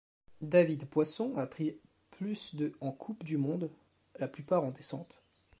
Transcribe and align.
David 0.41 0.85
Poisson 0.89 1.35
a 1.35 1.45
pris 1.45 1.77
plus 2.09 2.55
de 2.55 2.73
en 2.81 2.91
Coupe 2.91 3.23
du 3.23 3.37
monde, 3.37 3.69
la 4.17 4.27
plupart 4.27 4.63
en 4.63 4.71
descente. 4.71 5.21